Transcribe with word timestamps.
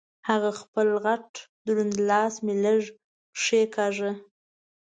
هغه 0.29 0.51
خپل 0.59 0.87
غټ 1.05 1.27
دروند 1.67 1.93
لاس 2.09 2.33
مې 2.45 2.53
لږه 2.63 2.91
کېګاږه. 3.41 4.11